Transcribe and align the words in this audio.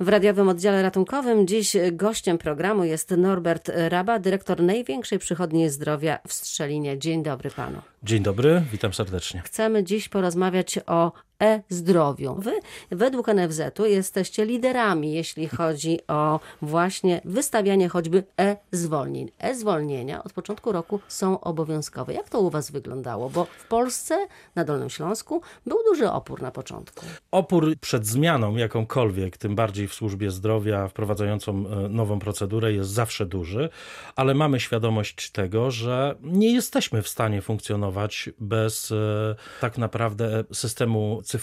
W 0.00 0.08
radiowym 0.08 0.48
oddziale 0.48 0.82
ratunkowym 0.82 1.46
dziś 1.46 1.76
gościem 1.92 2.38
programu 2.38 2.84
jest 2.84 3.10
Norbert 3.10 3.70
Raba, 3.88 4.18
dyrektor 4.18 4.62
największej 4.62 5.18
przychodni 5.18 5.70
zdrowia 5.70 6.18
w 6.28 6.32
Strzelinie. 6.32 6.98
Dzień 6.98 7.22
dobry 7.22 7.50
panu. 7.50 7.78
Dzień 8.02 8.22
dobry, 8.22 8.62
witam 8.72 8.92
serdecznie. 8.92 9.42
Chcemy 9.44 9.84
dziś 9.84 10.08
porozmawiać 10.08 10.78
o 10.86 11.12
e-zdrowiu. 11.44 12.34
Wy 12.34 12.52
według 12.90 13.28
NFZ-u 13.28 13.86
jesteście 13.86 14.44
liderami, 14.44 15.12
jeśli 15.12 15.48
chodzi 15.48 15.98
o 16.08 16.40
właśnie 16.62 17.20
wystawianie 17.24 17.88
choćby 17.88 18.24
e-zwolnień. 18.38 19.30
E-zwolnienia 19.38 20.24
od 20.24 20.32
początku 20.32 20.72
roku 20.72 21.00
są 21.08 21.40
obowiązkowe. 21.40 22.14
Jak 22.14 22.28
to 22.28 22.40
u 22.40 22.50
Was 22.50 22.70
wyglądało? 22.70 23.30
Bo 23.30 23.44
w 23.44 23.68
Polsce, 23.68 24.26
na 24.54 24.64
Dolnym 24.64 24.90
Śląsku, 24.90 25.42
był 25.66 25.78
duży 25.88 26.10
opór 26.10 26.42
na 26.42 26.50
początku. 26.50 27.06
Opór 27.30 27.74
przed 27.80 28.06
zmianą 28.06 28.56
jakąkolwiek, 28.56 29.36
tym 29.36 29.54
bardziej 29.54 29.88
w 29.88 29.94
służbie 29.94 30.30
zdrowia, 30.30 30.88
wprowadzającą 30.88 31.52
e, 31.52 31.88
nową 31.88 32.18
procedurę, 32.18 32.72
jest 32.72 32.90
zawsze 32.90 33.26
duży, 33.26 33.68
ale 34.16 34.34
mamy 34.34 34.60
świadomość 34.60 35.30
tego, 35.30 35.70
że 35.70 36.14
nie 36.22 36.52
jesteśmy 36.52 37.02
w 37.02 37.08
stanie 37.08 37.42
funkcjonować 37.42 38.30
bez 38.38 38.92
e, 38.92 39.34
tak 39.60 39.78
naprawdę 39.78 40.44
systemu 40.52 41.22
cyfrowego, 41.24 41.33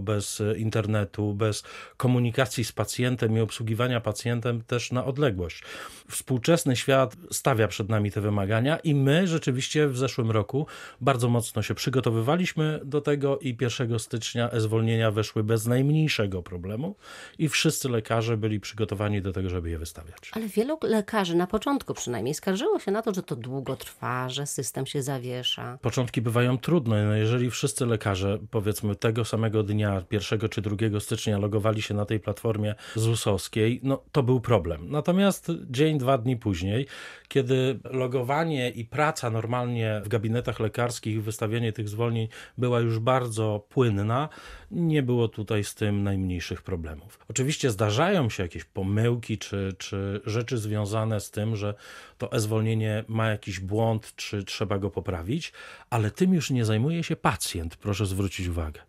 bez 0.00 0.42
internetu, 0.56 1.34
bez 1.34 1.62
komunikacji 1.96 2.64
z 2.64 2.72
pacjentem 2.72 3.36
i 3.36 3.40
obsługiwania 3.40 4.00
pacjentem 4.00 4.62
też 4.62 4.92
na 4.92 5.04
odległość. 5.04 5.62
Współczesny 6.10 6.76
świat 6.76 7.16
stawia 7.30 7.68
przed 7.68 7.88
nami 7.88 8.10
te 8.10 8.20
wymagania 8.20 8.76
i 8.76 8.94
my 8.94 9.26
rzeczywiście 9.26 9.88
w 9.88 9.98
zeszłym 9.98 10.30
roku 10.30 10.66
bardzo 11.00 11.28
mocno 11.28 11.62
się 11.62 11.74
przygotowywaliśmy 11.74 12.80
do 12.84 13.00
tego 13.00 13.38
i 13.38 13.56
1 13.60 13.98
stycznia 13.98 14.50
e-zwolnienia 14.50 15.10
weszły 15.10 15.44
bez 15.44 15.66
najmniejszego 15.66 16.42
problemu 16.42 16.96
i 17.38 17.48
wszyscy 17.48 17.88
lekarze 17.88 18.36
byli 18.36 18.60
przygotowani 18.60 19.22
do 19.22 19.32
tego, 19.32 19.50
żeby 19.50 19.70
je 19.70 19.78
wystawiać. 19.78 20.30
Ale 20.32 20.48
wielu 20.48 20.78
lekarzy 20.82 21.34
na 21.34 21.46
początku 21.46 21.94
przynajmniej 21.94 22.34
skarżyło 22.34 22.78
się 22.78 22.90
na 22.90 23.02
to, 23.02 23.14
że 23.14 23.22
to 23.22 23.36
długo 23.36 23.76
trwa, 23.76 24.28
że 24.28 24.46
system 24.46 24.86
się 24.86 25.02
zawiesza. 25.02 25.78
Początki 25.82 26.22
bywają 26.22 26.58
trudne. 26.58 27.06
No 27.06 27.14
jeżeli 27.14 27.50
wszyscy 27.50 27.86
lekarze, 27.86 28.38
powiedzmy, 28.50 28.96
tego 29.06 29.24
samego 29.24 29.62
dnia, 29.62 30.02
1 30.10 30.48
czy 30.48 30.62
2 30.62 31.00
stycznia, 31.00 31.38
logowali 31.38 31.82
się 31.82 31.94
na 31.94 32.04
tej 32.04 32.20
platformie 32.20 32.74
ZUS-owskiej, 32.94 33.80
no 33.82 34.02
to 34.12 34.22
był 34.22 34.40
problem. 34.40 34.90
Natomiast 34.90 35.52
dzień, 35.70 35.98
dwa 35.98 36.18
dni 36.18 36.36
później, 36.36 36.86
kiedy 37.28 37.78
logowanie 37.84 38.70
i 38.70 38.84
praca 38.84 39.30
normalnie 39.30 40.00
w 40.04 40.08
gabinetach 40.08 40.60
lekarskich, 40.60 41.22
wystawienie 41.22 41.72
tych 41.72 41.88
zwolnień 41.88 42.28
była 42.58 42.80
już 42.80 42.98
bardzo 42.98 43.66
płynna, 43.68 44.28
nie 44.70 45.02
było 45.02 45.28
tutaj 45.28 45.64
z 45.64 45.74
tym 45.74 46.02
najmniejszych 46.02 46.62
problemów. 46.62 47.18
Oczywiście 47.28 47.70
zdarzają 47.70 48.30
się 48.30 48.42
jakieś 48.42 48.64
pomyłki 48.64 49.38
czy, 49.38 49.74
czy 49.78 50.20
rzeczy 50.24 50.58
związane 50.58 51.20
z 51.20 51.30
tym, 51.30 51.56
że 51.56 51.74
to 52.18 52.32
e-zwolnienie 52.32 53.04
ma 53.08 53.28
jakiś 53.28 53.60
błąd, 53.60 54.12
czy 54.16 54.44
trzeba 54.44 54.78
go 54.78 54.90
poprawić, 54.90 55.52
ale 55.90 56.10
tym 56.10 56.34
już 56.34 56.50
nie 56.50 56.64
zajmuje 56.64 57.04
się 57.04 57.16
pacjent, 57.16 57.76
proszę 57.76 58.06
zwrócić 58.06 58.48
uwagę 58.48 58.80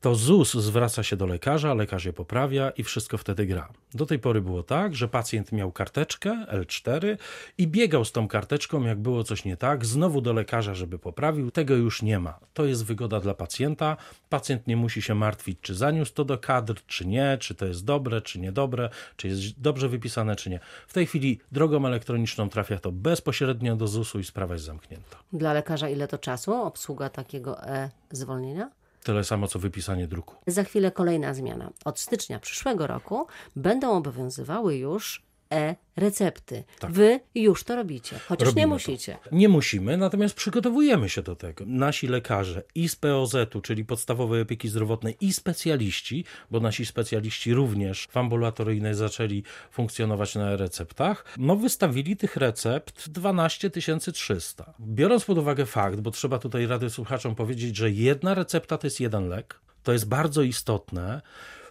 to 0.00 0.14
ZUS 0.14 0.52
zwraca 0.52 1.02
się 1.02 1.16
do 1.16 1.26
lekarza, 1.26 1.74
lekarz 1.74 2.04
je 2.04 2.12
poprawia 2.12 2.70
i 2.70 2.82
wszystko 2.82 3.18
wtedy 3.18 3.46
gra. 3.46 3.68
Do 3.94 4.06
tej 4.06 4.18
pory 4.18 4.40
było 4.40 4.62
tak, 4.62 4.96
że 4.96 5.08
pacjent 5.08 5.52
miał 5.52 5.72
karteczkę 5.72 6.46
L4 6.52 7.16
i 7.58 7.66
biegał 7.66 8.04
z 8.04 8.12
tą 8.12 8.28
karteczką, 8.28 8.84
jak 8.84 8.98
było 8.98 9.24
coś 9.24 9.44
nie 9.44 9.56
tak, 9.56 9.86
znowu 9.86 10.20
do 10.20 10.32
lekarza, 10.32 10.74
żeby 10.74 10.98
poprawił. 10.98 11.50
Tego 11.50 11.74
już 11.74 12.02
nie 12.02 12.18
ma. 12.18 12.38
To 12.54 12.64
jest 12.64 12.84
wygoda 12.84 13.20
dla 13.20 13.34
pacjenta. 13.34 13.96
Pacjent 14.28 14.66
nie 14.66 14.76
musi 14.76 15.02
się 15.02 15.14
martwić, 15.14 15.58
czy 15.62 15.74
zaniósł 15.74 16.14
to 16.14 16.24
do 16.24 16.38
kadr, 16.38 16.74
czy 16.86 17.06
nie, 17.06 17.38
czy 17.40 17.54
to 17.54 17.66
jest 17.66 17.84
dobre, 17.84 18.22
czy 18.22 18.38
niedobre, 18.40 18.90
czy 19.16 19.28
jest 19.28 19.60
dobrze 19.60 19.88
wypisane, 19.88 20.36
czy 20.36 20.50
nie. 20.50 20.60
W 20.86 20.92
tej 20.92 21.06
chwili 21.06 21.40
drogą 21.52 21.86
elektroniczną 21.86 22.48
trafia 22.48 22.78
to 22.78 22.92
bezpośrednio 22.92 23.76
do 23.76 23.88
ZUS-u 23.88 24.18
i 24.18 24.24
sprawa 24.24 24.54
jest 24.54 24.66
zamknięta. 24.66 25.16
Dla 25.32 25.52
lekarza 25.52 25.88
ile 25.88 26.08
to 26.08 26.18
czasu 26.18 26.54
obsługa 26.54 27.08
takiego 27.08 27.64
e-zwolnienia? 27.64 28.77
Tyle 29.08 29.24
samo 29.24 29.48
co 29.48 29.58
wypisanie 29.58 30.06
druku. 30.06 30.34
Za 30.46 30.64
chwilę 30.64 30.90
kolejna 30.90 31.34
zmiana. 31.34 31.70
Od 31.84 32.00
stycznia 32.00 32.38
przyszłego 32.38 32.86
roku 32.86 33.26
będą 33.56 33.96
obowiązywały 33.96 34.76
już 34.76 35.22
e-recepty. 35.52 36.64
Tak. 36.78 36.92
Wy 36.92 37.20
już 37.34 37.64
to 37.64 37.76
robicie, 37.76 38.18
chociaż 38.18 38.46
Robimy 38.46 38.60
nie 38.60 38.66
musicie. 38.66 39.18
To. 39.24 39.36
Nie 39.36 39.48
musimy, 39.48 39.96
natomiast 39.96 40.34
przygotowujemy 40.34 41.08
się 41.08 41.22
do 41.22 41.36
tego. 41.36 41.64
Nasi 41.66 42.08
lekarze 42.08 42.62
i 42.74 42.88
z 42.88 42.96
POZ-u, 42.96 43.60
czyli 43.60 43.84
podstawowej 43.84 44.42
opieki 44.42 44.68
zdrowotnej 44.68 45.16
i 45.20 45.32
specjaliści, 45.32 46.24
bo 46.50 46.60
nasi 46.60 46.86
specjaliści 46.86 47.54
również 47.54 48.08
w 48.10 48.16
ambulatoryjnej 48.16 48.94
zaczęli 48.94 49.42
funkcjonować 49.70 50.34
na 50.34 50.50
e-receptach, 50.50 51.24
no 51.36 51.56
wystawili 51.56 52.16
tych 52.16 52.36
recept 52.36 53.08
12 53.08 53.70
300. 54.12 54.74
Biorąc 54.80 55.24
pod 55.24 55.38
uwagę 55.38 55.66
fakt, 55.66 56.00
bo 56.00 56.10
trzeba 56.10 56.38
tutaj 56.38 56.66
rady 56.66 56.90
słuchaczom 56.90 57.34
powiedzieć, 57.34 57.76
że 57.76 57.90
jedna 57.90 58.34
recepta 58.34 58.78
to 58.78 58.86
jest 58.86 59.00
jeden 59.00 59.28
lek, 59.28 59.60
to 59.82 59.92
jest 59.92 60.08
bardzo 60.08 60.42
istotne. 60.42 61.22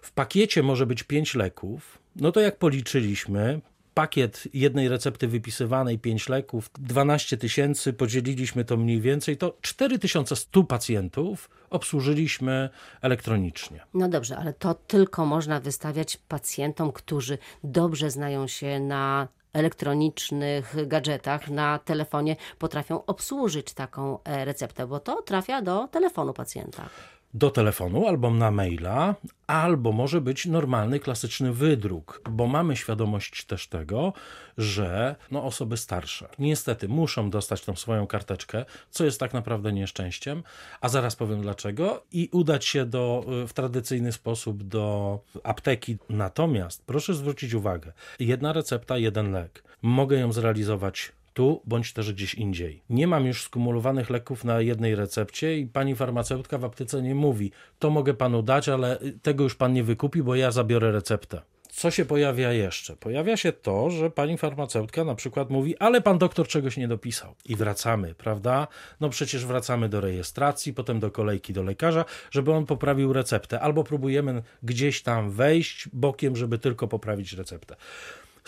W 0.01 0.11
pakiecie 0.11 0.63
może 0.63 0.85
być 0.85 1.03
5 1.03 1.35
leków, 1.35 1.99
no 2.17 2.31
to 2.31 2.39
jak 2.39 2.57
policzyliśmy, 2.57 3.61
pakiet 3.93 4.47
jednej 4.53 4.89
recepty 4.89 5.27
wypisywanej, 5.27 5.99
5 5.99 6.29
leków, 6.29 6.69
12 6.79 7.37
tysięcy, 7.37 7.93
podzieliliśmy 7.93 8.65
to 8.65 8.77
mniej 8.77 9.01
więcej, 9.01 9.37
to 9.37 9.57
4100 9.61 10.63
pacjentów 10.63 11.49
obsłużyliśmy 11.69 12.69
elektronicznie. 13.01 13.79
No 13.93 14.09
dobrze, 14.09 14.37
ale 14.37 14.53
to 14.53 14.73
tylko 14.73 15.25
można 15.25 15.59
wystawiać 15.59 16.17
pacjentom, 16.17 16.91
którzy 16.91 17.37
dobrze 17.63 18.11
znają 18.11 18.47
się 18.47 18.79
na 18.79 19.27
elektronicznych 19.53 20.87
gadżetach 20.87 21.49
na 21.49 21.79
telefonie 21.79 22.35
potrafią 22.59 23.05
obsłużyć 23.05 23.73
taką 23.73 24.23
e, 24.23 24.45
receptę, 24.45 24.87
bo 24.87 24.99
to 24.99 25.21
trafia 25.21 25.61
do 25.61 25.87
telefonu 25.87 26.33
pacjenta 26.33 26.89
do 27.37 27.51
telefonu 27.51 28.07
albo 28.07 28.31
na 28.31 28.51
maila, 28.51 29.15
albo 29.47 29.91
może 29.91 30.21
być 30.21 30.45
normalny, 30.45 30.99
klasyczny 30.99 31.53
wydruk, 31.53 32.21
bo 32.29 32.47
mamy 32.47 32.75
świadomość 32.75 33.45
też 33.45 33.67
tego, 33.67 34.13
że 34.57 35.15
no, 35.31 35.43
osoby 35.43 35.77
starsze 35.77 36.29
niestety 36.39 36.87
muszą 36.87 37.29
dostać 37.29 37.61
tą 37.61 37.75
swoją 37.75 38.07
karteczkę, 38.07 38.65
co 38.91 39.05
jest 39.05 39.19
tak 39.19 39.33
naprawdę 39.33 39.73
nieszczęściem, 39.73 40.43
a 40.81 40.89
zaraz 40.89 41.15
powiem 41.15 41.41
dlaczego, 41.41 42.03
i 42.11 42.29
udać 42.31 42.65
się 42.65 42.85
do, 42.85 43.25
w 43.47 43.53
tradycyjny 43.53 44.11
sposób 44.11 44.63
do 44.63 45.19
apteki. 45.43 45.97
Natomiast 46.09 46.85
proszę 46.85 47.13
zwrócić 47.13 47.53
uwagę, 47.53 47.93
jedna 48.19 48.53
recepta, 48.53 48.97
jeden 48.97 49.31
lek. 49.31 49.63
Mogę 49.81 50.19
ją 50.19 50.31
zrealizować 50.31 51.11
tu 51.37 51.61
bądź 51.65 51.93
też 51.93 52.13
gdzieś 52.13 52.33
indziej. 52.33 52.83
Nie 52.89 53.07
mam 53.07 53.25
już 53.25 53.43
skumulowanych 53.43 54.09
leków 54.09 54.43
na 54.43 54.61
jednej 54.61 54.95
recepcie 54.95 55.57
i 55.57 55.65
pani 55.65 55.95
farmaceutka 55.95 56.57
w 56.57 56.65
aptece 56.65 57.01
nie 57.01 57.15
mówi, 57.15 57.51
to 57.79 57.89
mogę 57.89 58.13
panu 58.13 58.41
dać, 58.43 58.69
ale 58.69 58.99
tego 59.21 59.43
już 59.43 59.55
pan 59.55 59.73
nie 59.73 59.83
wykupi, 59.83 60.23
bo 60.23 60.35
ja 60.35 60.51
zabiorę 60.51 60.91
receptę. 60.91 61.41
Co 61.69 61.91
się 61.91 62.05
pojawia 62.05 62.53
jeszcze? 62.53 62.95
Pojawia 62.95 63.37
się 63.37 63.51
to, 63.51 63.89
że 63.89 64.09
pani 64.09 64.37
farmaceutka 64.37 65.03
na 65.03 65.15
przykład 65.15 65.49
mówi, 65.49 65.77
ale 65.77 66.01
pan 66.01 66.17
doktor 66.17 66.47
czegoś 66.47 66.77
nie 66.77 66.87
dopisał. 66.87 67.35
I 67.45 67.55
wracamy, 67.55 68.15
prawda? 68.15 68.67
No 68.99 69.09
przecież 69.09 69.45
wracamy 69.45 69.89
do 69.89 70.01
rejestracji, 70.01 70.73
potem 70.73 70.99
do 70.99 71.11
kolejki 71.11 71.53
do 71.53 71.63
lekarza, 71.63 72.05
żeby 72.31 72.51
on 72.53 72.65
poprawił 72.65 73.13
receptę, 73.13 73.59
albo 73.59 73.83
próbujemy 73.83 74.43
gdzieś 74.63 75.03
tam 75.03 75.31
wejść 75.31 75.89
bokiem, 75.93 76.35
żeby 76.35 76.59
tylko 76.59 76.87
poprawić 76.87 77.33
receptę. 77.33 77.75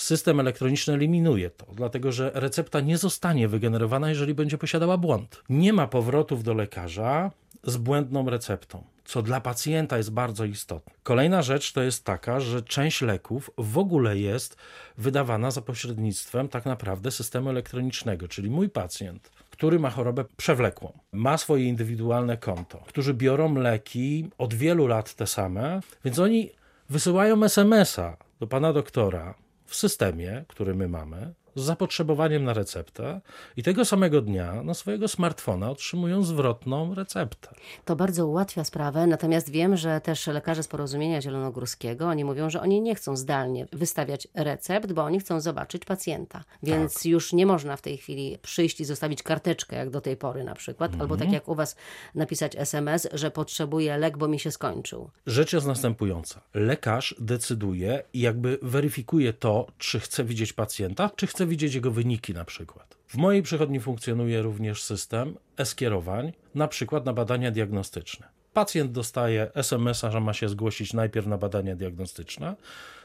System 0.02 0.40
elektroniczny 0.40 0.94
eliminuje 0.94 1.50
to, 1.50 1.66
dlatego 1.74 2.12
że 2.12 2.32
recepta 2.34 2.82
nie 2.82 2.98
zostanie 2.98 3.48
wygenerowana, 3.48 4.10
jeżeli 4.10 4.34
będzie 4.34 4.58
posiadała 4.58 4.98
błąd. 4.98 5.44
Nie 5.50 5.74
ma 5.74 5.88
powrotów 5.88 6.44
do 6.44 6.54
lekarza 6.54 7.32
z 7.64 7.78
błędną 7.78 8.30
receptą, 8.30 8.84
co 9.06 9.22
dla 9.22 9.42
pacjenta 9.42 9.98
jest 9.98 10.12
bardzo 10.12 10.46
istotne. 10.46 10.94
Kolejna 11.04 11.42
rzecz 11.42 11.74
to 11.74 11.82
jest 11.84 12.06
taka, 12.06 12.40
że 12.40 12.62
część 12.62 13.02
leków 13.02 13.52
w 13.58 13.78
ogóle 13.78 14.18
jest 14.18 14.58
wydawana 14.98 15.52
za 15.52 15.62
pośrednictwem 15.62 16.50
tak 16.50 16.66
naprawdę 16.66 17.12
systemu 17.12 17.50
elektronicznego, 17.50 18.28
czyli 18.28 18.50
mój 18.50 18.70
pacjent 18.70 19.32
który 19.60 19.80
ma 19.80 19.90
chorobę 19.90 20.26
przewlekłą, 20.38 20.94
ma 21.12 21.38
swoje 21.38 21.66
indywidualne 21.66 22.38
konto, 22.38 22.84
którzy 22.88 23.14
biorą 23.14 23.56
leki 23.56 24.30
od 24.38 24.54
wielu 24.54 24.88
lat 24.88 25.14
te 25.14 25.28
same, 25.28 25.80
więc 26.06 26.20
oni 26.20 26.50
wysyłają 26.90 27.44
SMS-a 27.44 28.18
do 28.40 28.48
pana 28.48 28.74
doktora 28.74 29.36
w 29.70 29.76
systemie, 29.76 30.46
który 30.48 30.76
my 30.76 30.88
mamy, 30.88 31.34
z 31.56 31.62
zapotrzebowaniem 31.62 32.44
na 32.44 32.54
receptę 32.54 33.22
i 33.58 33.64
tego 33.64 33.86
samego 33.86 34.22
dnia 34.22 34.64
na 34.64 34.74
swojego 34.74 35.08
smartfona 35.08 35.72
otrzymują 35.72 36.24
zwrotną 36.24 36.96
receptę. 36.96 37.50
To 37.86 37.96
bardzo 37.96 38.28
ułatwia 38.28 38.64
sprawę, 38.64 39.08
natomiast 39.08 39.50
wiem, 39.50 39.78
że 39.78 40.02
też 40.02 40.28
lekarze 40.28 40.64
z 40.64 40.68
Porozumienia 40.68 41.22
Zielonogórskiego, 41.22 42.08
oni 42.08 42.26
mówią, 42.26 42.50
że 42.50 42.62
oni 42.62 42.82
nie 42.82 42.96
chcą 42.96 43.16
zdalnie 43.16 43.68
wystawiać 43.74 44.28
recept, 44.36 44.94
bo 44.94 45.04
oni 45.04 45.20
chcą 45.20 45.42
zobaczyć 45.42 45.86
pacjenta. 45.86 46.44
Więc 46.64 46.94
tak. 46.94 47.06
już 47.06 47.34
nie 47.34 47.46
można 47.46 47.78
w 47.78 47.82
tej 47.82 47.98
chwili 47.98 48.38
przyjść 48.42 48.80
i 48.80 48.86
zostawić 48.86 49.24
karteczkę, 49.24 49.76
jak 49.76 49.90
do 49.90 50.02
tej 50.02 50.18
pory 50.18 50.44
na 50.44 50.56
przykład, 50.56 50.92
albo 51.00 51.18
tak 51.18 51.32
jak 51.32 51.48
u 51.48 51.56
Was 51.56 51.76
napisać 52.16 52.56
SMS, 52.56 53.08
że 53.14 53.32
potrzebuję 53.32 53.98
lek, 53.98 54.18
bo 54.18 54.28
mi 54.28 54.40
się 54.40 54.52
skończył. 54.52 55.10
Rzecz 55.26 55.54
jest 55.54 55.68
następująca. 55.68 56.42
Lekarz 56.54 57.16
decyduje 57.20 58.04
i 58.14 58.20
jakby 58.20 58.60
weryfikuje 58.62 59.34
to, 59.34 59.68
czy 59.78 60.00
chce 60.00 60.24
widzieć 60.24 60.54
pacjenta, 60.54 61.10
czy 61.16 61.28
chce 61.28 61.39
widzieć 61.48 61.76
jego 61.76 61.92
wyniki 61.92 62.34
na 62.34 62.46
przykład. 62.46 62.98
W 63.08 63.18
mojej 63.18 63.44
przychodni 63.44 63.80
funkcjonuje 63.80 64.42
również 64.42 64.84
system 64.84 65.38
e-skierowań, 65.58 66.34
na 66.56 66.68
przykład 66.68 67.06
na 67.06 67.14
badania 67.14 67.52
diagnostyczne. 67.52 68.28
Pacjent 68.54 68.92
dostaje 68.92 69.52
SMS-a, 69.54 70.12
że 70.12 70.20
ma 70.20 70.34
się 70.34 70.50
zgłosić 70.50 70.94
najpierw 70.94 71.28
na 71.28 71.38
badania 71.38 71.76
diagnostyczne, 71.76 72.56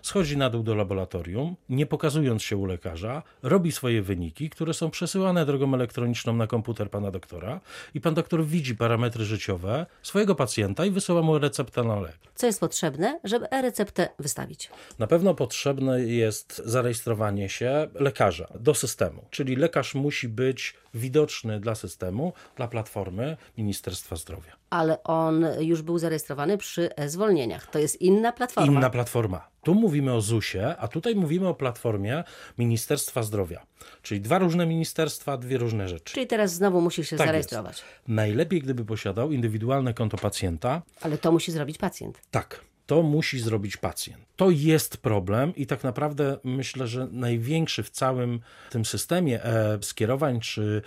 schodzi 0.04 0.36
na 0.36 0.50
dół 0.50 0.62
do 0.62 0.74
laboratorium, 0.74 1.56
nie 1.68 1.86
pokazując 1.86 2.42
się 2.42 2.56
u 2.56 2.64
lekarza, 2.64 3.22
robi 3.42 3.72
swoje 3.72 4.02
wyniki, 4.02 4.50
które 4.50 4.74
są 4.74 4.90
przesyłane 4.90 5.46
drogą 5.46 5.74
elektroniczną 5.74 6.32
na 6.32 6.46
komputer 6.46 6.90
pana 6.90 7.10
doktora 7.10 7.60
i 7.94 8.00
pan 8.00 8.14
doktor 8.14 8.44
widzi 8.44 8.76
parametry 8.76 9.24
życiowe 9.24 9.86
swojego 10.02 10.34
pacjenta 10.34 10.84
i 10.84 10.90
wysyła 10.90 11.22
mu 11.22 11.38
receptę 11.38 11.82
na 11.82 12.00
lek. 12.00 12.18
Co 12.34 12.46
jest 12.46 12.60
potrzebne, 12.60 13.20
żeby 13.24 13.50
e-receptę 13.50 14.08
wystawić? 14.18 14.70
Na 14.98 15.06
pewno 15.06 15.34
potrzebne 15.34 16.00
jest 16.00 16.62
zarejestrowanie 16.64 17.48
się 17.48 17.88
lekarza 17.94 18.48
do 18.60 18.74
systemu, 18.74 19.24
czyli 19.30 19.56
lekarz 19.56 19.94
musi 19.94 20.28
być 20.28 20.74
widoczny 20.94 21.60
dla 21.60 21.74
systemu, 21.74 22.32
dla 22.56 22.68
platformy 22.68 23.36
Ministerstwa 23.58 24.16
Zdrowia. 24.16 24.52
Ale 24.70 25.02
on 25.02 25.46
już 25.60 25.82
był 25.82 25.98
zarejestrowany 25.98 26.58
przy 26.58 26.90
zwolnieniach. 27.06 27.66
To 27.70 27.78
jest 27.78 28.00
inna 28.00 28.32
platforma. 28.32 28.72
Inna 28.72 28.90
platforma. 28.90 29.53
Tu 29.64 29.74
mówimy 29.74 30.12
o 30.12 30.20
ZUS-ie, 30.20 30.76
a 30.76 30.88
tutaj 30.88 31.14
mówimy 31.14 31.48
o 31.48 31.54
platformie 31.54 32.24
Ministerstwa 32.58 33.22
Zdrowia. 33.22 33.66
Czyli 34.02 34.20
dwa 34.20 34.38
różne 34.38 34.66
ministerstwa, 34.66 35.36
dwie 35.36 35.58
różne 35.58 35.88
rzeczy. 35.88 36.14
Czyli 36.14 36.26
teraz 36.26 36.54
znowu 36.54 36.80
musi 36.80 37.04
się 37.04 37.16
tak 37.16 37.26
zarejestrować. 37.26 37.76
Jest. 37.76 38.08
Najlepiej, 38.08 38.60
gdyby 38.60 38.84
posiadał 38.84 39.32
indywidualne 39.32 39.94
konto 39.94 40.16
pacjenta. 40.16 40.82
Ale 41.00 41.18
to 41.18 41.32
musi 41.32 41.52
zrobić 41.52 41.78
pacjent. 41.78 42.20
Tak 42.30 42.60
to 42.86 43.02
musi 43.02 43.38
zrobić 43.38 43.76
pacjent. 43.76 44.24
To 44.36 44.50
jest 44.50 44.96
problem 44.96 45.56
i 45.56 45.66
tak 45.66 45.84
naprawdę 45.84 46.38
myślę, 46.44 46.86
że 46.86 47.08
największy 47.10 47.82
w 47.82 47.90
całym 47.90 48.40
tym 48.70 48.84
systemie 48.84 49.44
e 49.44 49.78
skierowań 49.82 50.40
czy 50.40 50.82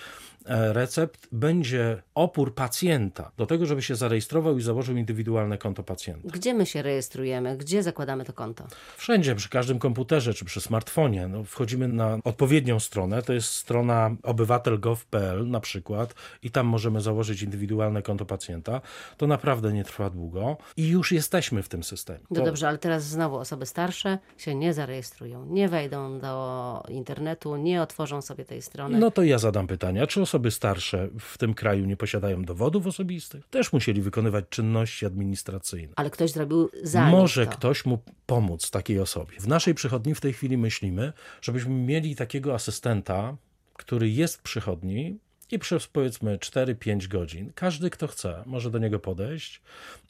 recept 0.48 1.28
będzie 1.32 2.02
opór 2.16 2.56
pacjenta 2.56 3.32
do 3.38 3.46
tego, 3.46 3.66
żeby 3.66 3.82
się 3.82 3.96
zarejestrował 3.96 4.58
i 4.58 4.62
założył 4.62 4.98
indywidualne 4.98 5.58
konto 5.58 5.84
pacjenta. 5.84 6.30
Gdzie 6.34 6.54
my 6.54 6.66
się 6.66 6.82
rejestrujemy? 6.82 7.58
Gdzie 7.58 7.84
zakładamy 7.84 8.26
to 8.26 8.34
konto? 8.34 8.68
Wszędzie, 8.98 9.36
przy 9.36 9.50
każdym 9.50 9.80
komputerze 9.80 10.34
czy 10.34 10.46
przy 10.46 10.62
smartfonie. 10.62 11.28
No, 11.28 11.44
wchodzimy 11.44 11.88
na 11.88 12.20
odpowiednią 12.24 12.80
stronę, 12.80 13.22
to 13.22 13.34
jest 13.34 13.50
strona 13.50 14.16
obywatel.gov.pl 14.24 15.50
na 15.50 15.60
przykład 15.60 16.16
i 16.44 16.52
tam 16.52 16.68
możemy 16.68 17.02
założyć 17.02 17.42
indywidualne 17.42 18.02
konto 18.02 18.26
pacjenta. 18.26 18.82
To 19.18 19.28
naprawdę 19.28 19.74
nie 19.74 19.84
trwa 19.84 20.10
długo 20.10 20.58
i 20.78 20.88
już 20.88 21.12
jesteśmy 21.12 21.64
w 21.64 21.70
tym 21.70 21.84
systemie. 21.84 22.20
No 22.32 22.46
dobrze, 22.46 22.68
ale 22.68 22.78
teraz 22.78 23.04
znowu 23.04 23.36
osoby 23.36 23.66
starsze 23.66 24.18
się 24.38 24.56
nie 24.56 24.74
zarejestrują, 24.74 25.46
nie 25.46 25.70
wejdą 25.70 26.20
do 26.20 26.84
internetu, 26.90 27.56
nie 27.56 27.82
otworzą 27.82 28.22
sobie 28.22 28.46
tej 28.46 28.62
strony. 28.62 29.00
No 29.00 29.12
to 29.12 29.24
ja 29.24 29.38
zadam 29.38 29.68
pytania, 29.68 30.08
czy 30.08 30.22
osoby 30.22 30.37
osoby 30.38 30.52
starsze 30.52 31.10
w 31.20 31.38
tym 31.38 31.54
kraju 31.54 31.86
nie 31.86 31.98
posiadają 31.98 32.44
dowodów 32.44 32.88
osobistych, 32.88 33.48
też 33.50 33.74
musieli 33.74 34.02
wykonywać 34.02 34.46
czynności 34.50 35.06
administracyjne. 35.06 35.94
Ale 35.96 36.10
ktoś 36.10 36.32
zrobił 36.32 36.70
za 36.84 37.10
Może 37.10 37.46
to. 37.46 37.52
ktoś 37.52 37.86
mu 37.86 38.00
pomóc 38.26 38.72
takiej 38.72 39.00
osobie. 39.00 39.40
W 39.40 39.48
naszej 39.48 39.76
przychodni 39.76 40.16
w 40.16 40.22
tej 40.22 40.34
chwili 40.34 40.58
myślimy, 40.58 41.14
żebyśmy 41.42 41.72
mieli 41.72 42.16
takiego 42.16 42.54
asystenta, 42.54 43.38
który 43.74 44.10
jest 44.10 44.36
w 44.38 44.42
przychodni, 44.42 45.20
i 45.52 45.60
przez 45.60 45.88
powiedzmy 45.88 46.38
4-5 46.38 47.08
godzin 47.08 47.52
każdy, 47.56 47.90
kto 47.90 48.08
chce, 48.08 48.44
może 48.46 48.72
do 48.72 48.80
niego 48.80 49.00
podejść 49.00 49.62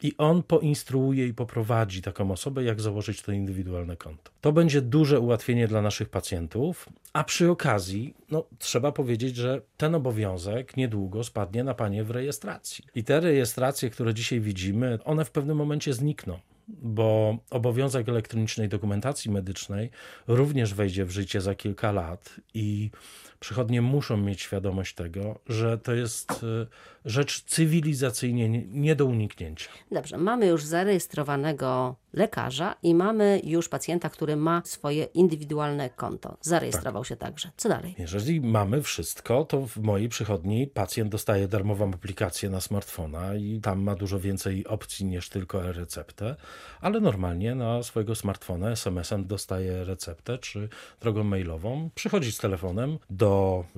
i 0.03 0.13
on 0.17 0.43
poinstruuje 0.43 1.27
i 1.27 1.33
poprowadzi 1.33 2.01
taką 2.01 2.31
osobę, 2.31 2.63
jak 2.63 2.81
założyć 2.81 3.21
to 3.21 3.31
indywidualne 3.31 3.97
konto. 3.97 4.31
To 4.41 4.51
będzie 4.51 4.81
duże 4.81 5.19
ułatwienie 5.19 5.67
dla 5.67 5.81
naszych 5.81 6.09
pacjentów, 6.09 6.89
a 7.13 7.23
przy 7.23 7.51
okazji, 7.51 8.13
no, 8.31 8.43
trzeba 8.59 8.91
powiedzieć, 8.91 9.35
że 9.35 9.61
ten 9.77 9.95
obowiązek 9.95 10.77
niedługo 10.77 11.23
spadnie 11.23 11.63
na 11.63 11.73
panie 11.73 12.03
w 12.03 12.11
rejestracji. 12.11 12.85
I 12.95 13.03
te 13.03 13.19
rejestracje, 13.19 13.89
które 13.89 14.13
dzisiaj 14.13 14.39
widzimy, 14.39 14.99
one 15.05 15.25
w 15.25 15.31
pewnym 15.31 15.57
momencie 15.57 15.93
znikną 15.93 16.39
bo 16.67 17.37
obowiązek 17.49 18.09
elektronicznej 18.09 18.69
dokumentacji 18.69 19.31
medycznej 19.31 19.89
również 20.27 20.73
wejdzie 20.73 21.05
w 21.05 21.11
życie 21.11 21.41
za 21.41 21.55
kilka 21.55 21.91
lat 21.91 22.35
i 22.53 22.91
przychodnie 23.39 23.81
muszą 23.81 24.17
mieć 24.17 24.41
świadomość 24.41 24.95
tego, 24.95 25.39
że 25.47 25.77
to 25.77 25.93
jest 25.93 26.31
e, 26.31 26.67
rzecz 27.05 27.43
cywilizacyjnie 27.43 28.49
nie 28.67 28.95
do 28.95 29.05
uniknięcia. 29.05 29.69
Dobrze, 29.91 30.17
mamy 30.17 30.47
już 30.47 30.63
zarejestrowanego 30.63 31.95
lekarza 32.13 32.75
i 32.83 32.95
mamy 32.95 33.41
już 33.43 33.69
pacjenta, 33.69 34.09
który 34.09 34.35
ma 34.35 34.61
swoje 34.65 35.03
indywidualne 35.03 35.89
konto. 35.89 36.37
Zarejestrował 36.41 37.01
tak. 37.01 37.09
się 37.09 37.15
także. 37.15 37.51
Co 37.57 37.69
dalej? 37.69 37.95
Jeżeli 37.97 38.41
mamy 38.41 38.81
wszystko, 38.81 39.45
to 39.45 39.67
w 39.67 39.77
mojej 39.77 40.09
przychodni 40.09 40.67
pacjent 40.67 41.11
dostaje 41.11 41.47
darmową 41.47 41.93
aplikację 41.93 42.49
na 42.49 42.61
smartfona 42.61 43.35
i 43.35 43.59
tam 43.61 43.81
ma 43.81 43.95
dużo 43.95 44.19
więcej 44.19 44.67
opcji 44.67 45.05
niż 45.05 45.29
tylko 45.29 45.65
e-receptę, 45.65 46.35
ale 46.81 46.99
normalnie 46.99 47.55
na 47.55 47.83
swojego 47.83 48.15
smartfona 48.15 48.71
SMS-em 48.71 49.27
dostaje 49.27 49.83
receptę 49.83 50.37
czy 50.37 50.69
drogą 51.01 51.23
mailową. 51.23 51.89
Przychodzi 51.95 52.31
z 52.31 52.37
telefonem 52.37 52.97
do 53.09 53.26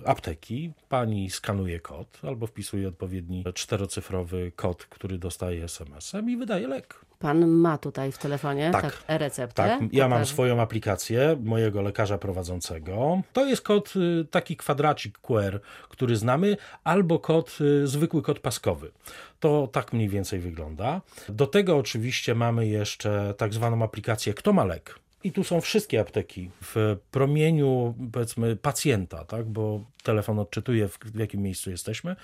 apteki, 0.06 0.72
pani 0.90 1.30
skanuje 1.30 1.80
kod 1.80 2.20
albo 2.24 2.48
wpisuje 2.48 2.88
odpowiedni 2.88 3.44
czterocyfrowy 3.54 4.52
kod, 4.56 4.86
który 4.86 5.18
dostaje 5.18 5.64
SMS-em 5.64 6.30
i 6.30 6.38
wydaje 6.38 6.68
lek. 6.68 7.10
Pan 7.20 7.48
ma 7.48 7.78
tutaj 7.78 8.12
w 8.12 8.18
telefonie 8.18 8.70
tak, 8.72 8.82
tak 8.82 9.04
e-receptę? 9.08 9.64
Tak, 9.64 9.94
ja 9.94 10.08
mam 10.08 10.26
swoją 10.26 10.62
aplikację 10.62 11.38
mojego 11.44 11.82
lekarza 11.82 12.18
prowadzącego. 12.18 13.22
To 13.34 13.46
jest 13.46 13.62
kod, 13.62 13.94
y, 13.96 14.26
taki 14.32 14.58
kwadracik 14.58 15.18
QR, 15.18 15.60
który 15.90 16.16
znamy, 16.16 16.58
albo 16.84 17.20
kod, 17.20 17.58
y, 17.62 17.88
zwykły 17.88 18.22
kod 18.22 18.40
paskowy. 18.40 18.92
To 19.40 19.68
tak 19.72 19.94
mniej 19.94 20.10
więcej 20.10 20.40
wygląda. 20.40 21.02
Do 21.30 21.48
tego 21.48 21.78
oczywiście 21.78 22.36
mamy 22.36 22.68
jeszcze 22.68 23.34
tak 23.38 23.54
zwaną 23.54 23.84
aplikację 23.84 24.34
Kto 24.34 24.54
ma 24.54 24.66
lek? 24.66 25.00
I 25.24 25.32
tu 25.32 25.44
są 25.44 25.62
wszystkie 25.62 26.00
apteki 26.00 26.52
w 26.62 26.98
promieniu, 27.12 27.96
powiedzmy, 28.12 28.56
pacjenta, 28.56 29.26
tak? 29.26 29.46
bo 29.46 29.86
telefon 30.04 30.40
odczytuje, 30.40 30.88
w, 30.88 30.98
w 31.00 31.20
jakim 31.20 31.42
miejscu 31.42 31.72
jesteśmy, 31.72 32.16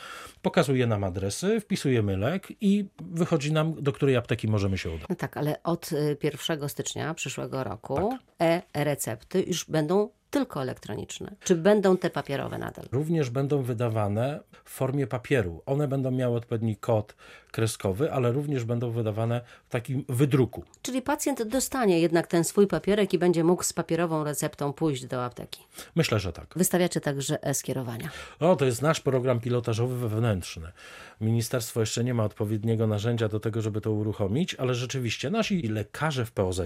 pokazuje 0.41 0.87
nam 0.87 1.03
adresy, 1.03 1.59
wpisujemy 1.61 2.17
lek 2.17 2.47
i 2.61 2.85
wychodzi 2.99 3.53
nam, 3.53 3.83
do 3.83 3.91
której 3.91 4.15
apteki 4.15 4.47
możemy 4.47 4.77
się 4.77 4.89
udać. 4.89 5.09
No 5.09 5.15
tak, 5.15 5.37
ale 5.37 5.63
od 5.63 5.89
1 6.23 6.63
y, 6.63 6.69
stycznia 6.69 7.13
przyszłego 7.13 7.63
roku 7.63 7.95
tak. 7.95 8.21
e-recepty 8.73 9.43
już 9.47 9.65
będą 9.65 10.09
tylko 10.35 10.61
elektroniczne? 10.61 11.35
Czy 11.43 11.55
będą 11.55 11.97
te 11.97 12.09
papierowe 12.09 12.57
nadal? 12.57 12.85
Również 12.91 13.29
będą 13.29 13.61
wydawane 13.61 14.39
w 14.63 14.69
formie 14.69 15.07
papieru. 15.07 15.61
One 15.65 15.87
będą 15.87 16.11
miały 16.11 16.37
odpowiedni 16.37 16.75
kod 16.75 17.15
kreskowy, 17.55 18.11
ale 18.11 18.31
również 18.31 18.63
będą 18.63 18.91
wydawane 18.91 19.41
w 19.67 19.69
takim 19.69 20.05
wydruku. 20.09 20.63
Czyli 20.81 21.01
pacjent 21.01 21.43
dostanie 21.43 21.99
jednak 21.99 22.27
ten 22.27 22.43
swój 22.43 22.67
papierek 22.67 23.13
i 23.13 23.17
będzie 23.17 23.43
mógł 23.43 23.63
z 23.63 23.73
papierową 23.73 24.23
receptą 24.23 24.73
pójść 24.73 25.05
do 25.05 25.25
apteki. 25.25 25.63
Myślę, 25.95 26.19
że 26.19 26.33
tak. 26.33 26.53
Wystawiacie 26.55 27.01
także 27.01 27.43
e-skierowania. 27.43 28.09
O, 28.39 28.55
to 28.55 28.65
jest 28.65 28.81
nasz 28.81 28.99
program 28.99 29.39
pilotażowy 29.39 29.97
wewnętrzny. 29.99 30.71
Ministerstwo 31.21 31.79
jeszcze 31.79 32.03
nie 32.03 32.13
ma 32.13 32.23
odpowiedniego 32.23 32.87
narzędzia 32.87 33.27
do 33.27 33.39
tego, 33.39 33.61
żeby 33.61 33.81
to 33.81 33.91
uruchomić, 33.91 34.55
ale 34.55 34.75
rzeczywiście 34.75 35.29
nasi 35.29 35.67
lekarze 35.67 36.25
w 36.25 36.31
POZ 36.31 36.61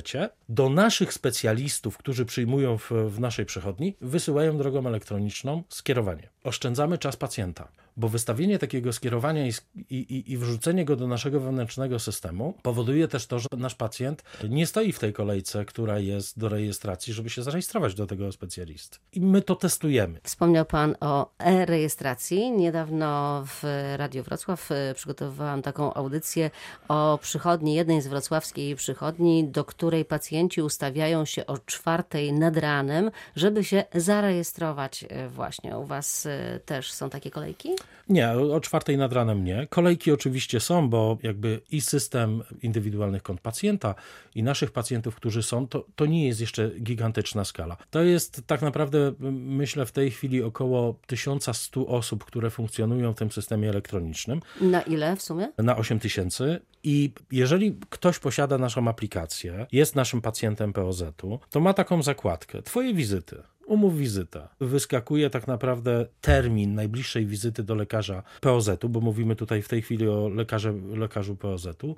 do 0.50 0.70
naszych 0.70 1.14
specjalistów, 1.14 1.98
którzy 1.98 2.26
przyjmują 2.26 2.78
w, 2.78 2.92
w 2.92 3.20
naszej 3.20 3.46
przychodni, 3.60 3.96
wysyłają 4.02 4.58
drogą 4.58 4.88
elektroniczną 4.88 5.64
skierowanie. 5.70 6.30
Oszczędzamy 6.44 6.98
czas 6.98 7.16
pacjenta 7.16 7.68
bo 8.00 8.10
wystawienie 8.10 8.60
takiego 8.60 8.94
skierowania 8.94 9.48
i, 9.48 9.52
i, 9.90 10.32
i 10.32 10.38
wrzucenie 10.38 10.86
go 10.86 10.96
do 10.96 11.08
naszego 11.08 11.40
wewnętrznego 11.40 12.00
systemu 12.00 12.54
powoduje 12.62 13.08
też 13.08 13.28
to, 13.28 13.40
że 13.40 13.48
nasz 13.58 13.76
pacjent 13.76 14.24
nie 14.50 14.68
stoi 14.68 14.92
w 14.92 15.00
tej 15.00 15.14
kolejce, 15.14 15.66
która 15.66 16.00
jest 16.00 16.40
do 16.40 16.50
rejestracji, 16.50 17.14
żeby 17.14 17.30
się 17.30 17.44
zarejestrować 17.44 17.96
do 17.96 18.08
tego 18.08 18.32
specjalisty. 18.32 18.98
I 19.14 19.22
my 19.22 19.42
to 19.42 19.56
testujemy. 19.56 20.20
Wspomniał 20.24 20.66
Pan 20.66 20.96
o 21.00 21.32
e-rejestracji. 21.40 22.52
Niedawno 22.52 23.44
w 23.46 23.64
Radiu 23.96 24.24
Wrocław 24.24 24.72
e, 24.72 24.94
przygotowałam 24.94 25.62
taką 25.62 25.94
audycję 25.94 26.52
o 26.88 27.20
przychodni, 27.22 27.76
jednej 27.76 28.02
z 28.02 28.08
wrocławskiej 28.08 28.76
przychodni, 28.76 29.48
do 29.48 29.66
której 29.66 30.06
pacjenci 30.06 30.62
ustawiają 30.62 31.26
się 31.26 31.46
o 31.46 31.58
czwartej 31.58 32.34
nad 32.34 32.58
ranem, 32.58 33.12
żeby 33.36 33.64
się 33.64 33.84
zarejestrować 33.96 35.06
e, 35.10 35.30
właśnie. 35.30 35.78
U 35.78 35.86
Was 35.86 36.26
e, 36.26 36.60
też 36.66 36.92
są 36.92 37.10
takie 37.10 37.32
kolejki? 37.32 37.70
Nie, 38.10 38.32
o 38.32 38.60
czwartej 38.60 38.98
nad 38.98 39.14
ranem 39.14 39.44
nie. 39.44 39.68
Kolejki 39.70 40.12
oczywiście 40.12 40.60
są, 40.60 40.90
bo 40.90 41.18
jakby 41.24 41.62
i 41.72 41.82
system 41.82 42.44
indywidualnych 42.62 43.24
kont 43.24 43.42
pacjenta, 43.42 43.96
i 44.36 44.44
naszych 44.44 44.72
pacjentów, 44.72 45.16
którzy 45.16 45.44
są, 45.44 45.68
to, 45.68 45.86
to 45.96 46.06
nie 46.06 46.28
jest 46.28 46.42
jeszcze 46.42 46.72
gigantyczna 46.80 47.46
skala. 47.46 47.78
To 47.90 48.04
jest 48.04 48.42
tak 48.48 48.62
naprawdę, 48.62 49.14
myślę, 49.32 49.86
w 49.86 49.92
tej 49.92 50.12
chwili 50.12 50.44
około 50.44 50.96
1100 51.08 51.88
osób, 51.88 52.26
które 52.26 52.50
funkcjonują 52.50 53.14
w 53.14 53.16
tym 53.16 53.32
systemie 53.32 53.70
elektronicznym. 53.70 54.42
Na 54.62 54.82
ile 54.82 55.16
w 55.16 55.22
sumie? 55.22 55.52
Na 55.58 55.78
8000. 55.78 56.60
I 56.84 57.12
jeżeli 57.32 57.78
ktoś 57.90 58.20
posiada 58.20 58.58
naszą 58.58 58.88
aplikację, 58.88 59.68
jest 59.72 59.96
naszym 59.96 60.22
pacjentem 60.22 60.74
POZ-u, 60.74 61.40
to 61.50 61.60
ma 61.60 61.74
taką 61.74 62.04
zakładkę: 62.04 62.62
Twoje 62.62 62.94
wizyty 62.94 63.44
umów 63.70 63.98
wizyta. 63.98 64.50
Wyskakuje 64.60 65.30
tak 65.30 65.48
naprawdę 65.48 66.06
termin 66.22 66.76
najbliższej 66.76 67.26
wizyty 67.26 67.64
do 67.64 67.76
lekarza 67.76 68.24
POZ-u, 68.42 68.90
bo 68.90 69.02
mówimy 69.02 69.36
tutaj 69.36 69.62
w 69.62 69.68
tej 69.68 69.82
chwili 69.82 70.08
o 70.08 70.30
lekarze, 70.30 70.74
lekarzu 70.96 71.36
POZ-u. 71.36 71.96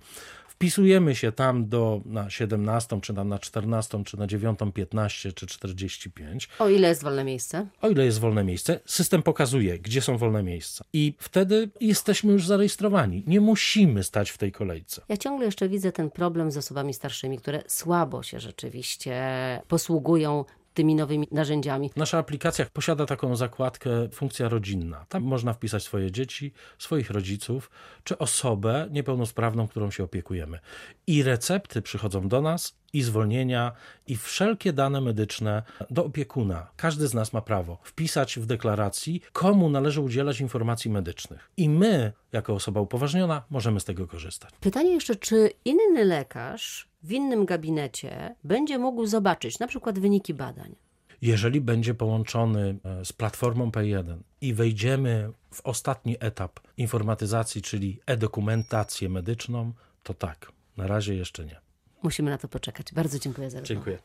Wpisujemy 0.48 1.16
się 1.16 1.32
tam 1.32 1.70
do 1.70 2.02
na 2.06 2.30
17, 2.30 3.02
czy 3.02 3.14
tam 3.14 3.30
na 3.30 3.40
14, 3.40 4.04
czy 4.04 4.20
na 4.20 4.28
9.15, 4.28 5.34
czy 5.34 5.48
45. 5.48 6.50
O 6.60 6.70
ile 6.70 6.88
jest 6.88 7.04
wolne 7.04 7.24
miejsce? 7.24 7.68
O 7.82 7.90
ile 7.90 8.06
jest 8.06 8.20
wolne 8.20 8.44
miejsce. 8.44 8.80
System 8.86 9.24
pokazuje, 9.24 9.80
gdzie 9.80 10.02
są 10.02 10.18
wolne 10.18 10.44
miejsca. 10.44 10.86
I 10.94 11.16
wtedy 11.20 11.70
jesteśmy 11.80 12.34
już 12.34 12.48
zarejestrowani. 12.48 13.24
Nie 13.28 13.42
musimy 13.42 14.04
stać 14.04 14.30
w 14.30 14.38
tej 14.38 14.52
kolejce. 14.52 15.02
Ja 15.10 15.18
ciągle 15.18 15.46
jeszcze 15.46 15.70
widzę 15.70 15.92
ten 15.92 16.12
problem 16.12 16.52
z 16.52 16.58
osobami 16.58 16.94
starszymi, 16.94 17.38
które 17.38 17.64
słabo 17.68 18.24
się 18.24 18.40
rzeczywiście 18.40 19.22
posługują 19.68 20.46
tymi 20.74 20.96
nowymi 20.96 21.28
narzędziami. 21.32 21.92
Nasza 21.96 22.18
aplikacja 22.18 22.66
posiada 22.74 23.06
taką 23.06 23.36
zakładkę 23.36 24.10
funkcja 24.10 24.50
rodzinna. 24.50 25.06
Tam 25.10 25.24
można 25.24 25.54
wpisać 25.54 25.84
swoje 25.84 26.12
dzieci, 26.12 26.54
swoich 26.80 27.10
rodziców, 27.10 27.72
czy 28.04 28.18
osobę 28.18 28.88
niepełnosprawną, 28.92 29.68
którą 29.68 29.92
się 29.92 30.04
opiekujemy. 30.04 30.60
I 31.08 31.24
recepty 31.24 31.82
przychodzą 31.82 32.28
do 32.28 32.42
nas, 32.42 32.81
i 32.94 33.02
zwolnienia, 33.02 33.72
i 34.08 34.16
wszelkie 34.16 34.74
dane 34.74 35.02
medyczne 35.02 35.64
do 35.90 36.06
opiekuna. 36.06 36.68
Każdy 36.76 37.08
z 37.08 37.14
nas 37.14 37.34
ma 37.34 37.42
prawo 37.42 37.78
wpisać 37.84 38.40
w 38.40 38.46
deklaracji, 38.46 39.22
komu 39.34 39.70
należy 39.70 40.02
udzielać 40.02 40.42
informacji 40.42 40.92
medycznych. 40.92 41.52
I 41.58 41.70
my, 41.70 42.14
jako 42.32 42.54
osoba 42.54 42.82
upoważniona, 42.82 43.44
możemy 43.50 43.80
z 43.80 43.86
tego 43.86 44.08
korzystać. 44.08 44.52
Pytanie 44.60 44.94
jeszcze, 44.94 45.16
czy 45.16 45.50
inny 45.66 46.06
lekarz 46.06 46.88
w 47.04 47.12
innym 47.12 47.46
gabinecie 47.46 48.36
będzie 48.44 48.78
mógł 48.78 49.06
zobaczyć 49.06 49.60
na 49.60 49.68
przykład 49.68 50.00
wyniki 50.00 50.34
badań? 50.34 50.76
Jeżeli 51.22 51.62
będzie 51.62 51.94
połączony 51.94 52.78
e, 52.84 53.06
z 53.06 53.14
platformą 53.14 53.70
P1 53.70 54.18
i 54.42 54.54
wejdziemy 54.54 55.32
w 55.54 55.62
ostatni 55.62 56.18
etap 56.20 56.60
informatyzacji, 56.78 57.62
czyli 57.62 58.00
e-dokumentację 58.06 59.10
medyczną, 59.10 59.74
to 60.04 60.14
tak. 60.14 60.52
Na 60.78 60.88
razie 60.88 61.16
jeszcze 61.16 61.46
nie. 61.46 61.62
Musimy 62.04 62.32
na 62.32 62.38
to 62.38 62.48
poczekać. 62.48 62.94
Bardzo 62.94 63.20
dziękuję 63.20 63.50
za 63.50 63.60
rozmowę. 63.60 63.76
Dziękuję. 63.76 64.00